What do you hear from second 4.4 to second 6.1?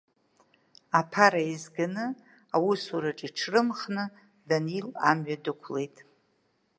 Данил амҩа дықәлеит.